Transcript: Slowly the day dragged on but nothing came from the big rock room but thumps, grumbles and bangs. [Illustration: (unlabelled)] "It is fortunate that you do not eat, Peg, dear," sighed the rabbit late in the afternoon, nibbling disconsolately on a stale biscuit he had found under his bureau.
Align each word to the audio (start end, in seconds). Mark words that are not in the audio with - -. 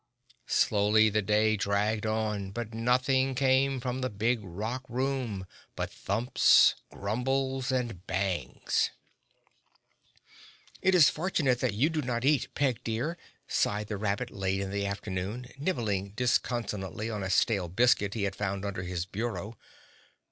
Slowly 0.47 1.09
the 1.09 1.21
day 1.21 1.55
dragged 1.55 2.07
on 2.07 2.49
but 2.49 2.73
nothing 2.73 3.35
came 3.35 3.79
from 3.79 4.01
the 4.01 4.09
big 4.09 4.39
rock 4.41 4.83
room 4.89 5.45
but 5.75 5.91
thumps, 5.91 6.73
grumbles 6.89 7.71
and 7.71 8.07
bangs. 8.07 8.89
[Illustration: 10.81 10.81
(unlabelled)] 10.81 10.81
"It 10.81 10.95
is 10.95 11.09
fortunate 11.11 11.59
that 11.59 11.75
you 11.75 11.91
do 11.91 12.01
not 12.01 12.25
eat, 12.25 12.51
Peg, 12.55 12.83
dear," 12.83 13.15
sighed 13.47 13.89
the 13.89 13.97
rabbit 13.97 14.31
late 14.31 14.59
in 14.61 14.71
the 14.71 14.87
afternoon, 14.87 15.45
nibbling 15.59 16.13
disconsolately 16.15 17.11
on 17.11 17.21
a 17.21 17.29
stale 17.29 17.67
biscuit 17.69 18.15
he 18.15 18.23
had 18.23 18.35
found 18.35 18.65
under 18.65 18.81
his 18.81 19.05
bureau. 19.05 19.55